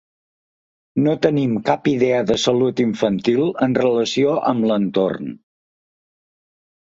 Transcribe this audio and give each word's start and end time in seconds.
No 1.07 1.11
tenim 1.25 1.51
cap 1.67 1.89
idea 1.91 2.21
de 2.31 2.37
salut 2.43 2.81
infantil 2.85 3.43
en 3.67 3.77
relació 3.81 4.33
amb 4.53 4.67
l’entorn. 4.71 5.29